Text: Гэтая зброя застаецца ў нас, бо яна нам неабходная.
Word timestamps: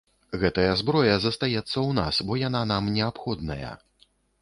Гэтая 0.43 0.71
зброя 0.81 1.17
застаецца 1.27 1.61
ў 1.87 1.91
нас, 2.01 2.15
бо 2.31 2.41
яна 2.47 2.65
нам 2.75 2.83
неабходная. 2.99 3.71